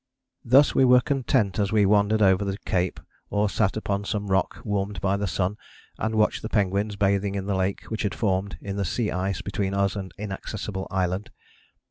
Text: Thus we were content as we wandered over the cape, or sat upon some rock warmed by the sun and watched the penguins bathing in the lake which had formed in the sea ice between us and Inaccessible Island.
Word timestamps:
Thus 0.43 0.73
we 0.73 0.83
were 0.83 0.99
content 0.99 1.59
as 1.59 1.71
we 1.71 1.85
wandered 1.85 2.23
over 2.23 2.43
the 2.43 2.57
cape, 2.65 2.99
or 3.29 3.47
sat 3.51 3.77
upon 3.77 4.03
some 4.03 4.31
rock 4.31 4.59
warmed 4.63 4.99
by 4.99 5.15
the 5.15 5.27
sun 5.27 5.57
and 5.99 6.15
watched 6.15 6.41
the 6.41 6.49
penguins 6.49 6.95
bathing 6.95 7.35
in 7.35 7.45
the 7.45 7.53
lake 7.53 7.83
which 7.83 8.01
had 8.01 8.15
formed 8.15 8.57
in 8.61 8.77
the 8.77 8.83
sea 8.83 9.11
ice 9.11 9.43
between 9.43 9.75
us 9.75 9.95
and 9.95 10.11
Inaccessible 10.17 10.87
Island. 10.89 11.29